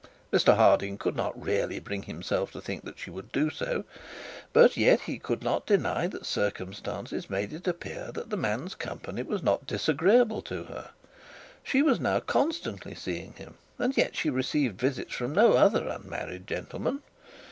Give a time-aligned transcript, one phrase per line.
[0.33, 3.83] Mr Harding could not really bring himself to think that she would do so,
[4.51, 9.21] but yet he could not deny that circumstances made it appear that the man's company
[9.21, 10.89] was not disagreeable to her.
[11.63, 16.47] She was now constantly seeing him, and yet she received visits from no other unmarried
[16.47, 17.03] gentleman.